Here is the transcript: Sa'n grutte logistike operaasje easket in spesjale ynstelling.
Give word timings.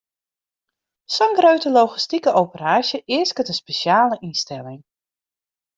Sa'n 1.15 1.37
grutte 1.39 1.69
logistike 1.79 2.31
operaasje 2.43 2.97
easket 3.17 3.51
in 3.51 3.59
spesjale 3.61 4.15
ynstelling. 4.27 4.81